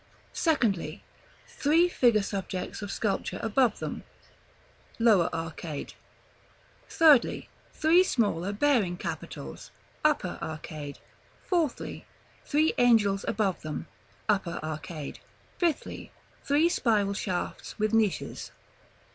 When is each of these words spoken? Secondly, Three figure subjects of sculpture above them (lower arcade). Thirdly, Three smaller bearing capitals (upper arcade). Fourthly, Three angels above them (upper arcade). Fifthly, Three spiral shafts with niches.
Secondly, 0.33 1.03
Three 1.47 1.87
figure 1.87 2.23
subjects 2.23 2.81
of 2.81 2.91
sculpture 2.91 3.39
above 3.43 3.77
them 3.77 4.01
(lower 4.97 5.29
arcade). 5.31 5.93
Thirdly, 6.89 7.49
Three 7.71 8.03
smaller 8.03 8.51
bearing 8.51 8.97
capitals 8.97 9.69
(upper 10.03 10.39
arcade). 10.41 10.97
Fourthly, 11.45 12.07
Three 12.47 12.73
angels 12.79 13.23
above 13.27 13.61
them 13.61 13.85
(upper 14.27 14.59
arcade). 14.63 15.19
Fifthly, 15.59 16.11
Three 16.45 16.67
spiral 16.67 17.13
shafts 17.13 17.77
with 17.77 17.93
niches. 17.93 18.51